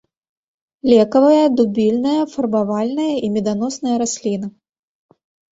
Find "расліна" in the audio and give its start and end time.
4.05-4.47